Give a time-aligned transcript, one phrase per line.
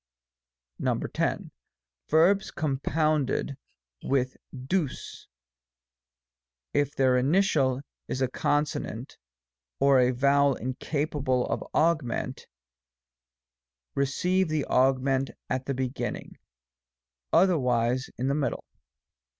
[0.83, 1.37] X.
[2.09, 3.55] Verbs compounded
[4.01, 5.27] with 8vg^
[6.73, 9.19] if their initial is a consonant,
[9.79, 12.47] or a vowel incapable of augment,
[13.93, 16.39] receive the augment at the beginning,
[17.31, 18.65] otherwise in the mid dle.